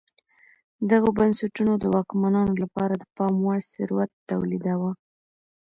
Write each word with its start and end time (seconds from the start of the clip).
دغو 0.91 1.09
بنسټونو 1.19 1.73
د 1.77 1.83
واکمنانو 1.95 2.53
لپاره 2.63 2.93
د 2.97 3.03
پام 3.15 3.33
وړ 3.45 3.59
ثروت 3.73 4.11
تولیداوه 4.29 4.91